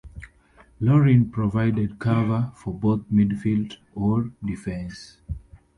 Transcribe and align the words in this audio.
Lauren 0.79 1.29
provided 1.29 1.99
cover 1.99 2.51
for 2.55 2.73
both 2.73 3.01
midfield 3.13 3.77
or 3.93 4.31
defence. 4.43 5.17